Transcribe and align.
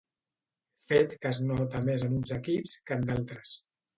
Fet 0.85 1.13
que 1.25 1.33
es 1.33 1.41
nota 1.51 1.83
més 1.89 2.05
en 2.07 2.17
uns 2.21 2.33
equips 2.39 2.75
que 2.87 2.97
en 3.01 3.07
d'altres. 3.11 3.53